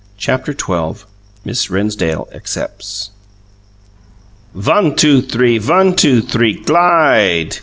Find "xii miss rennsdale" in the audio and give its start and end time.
0.53-2.27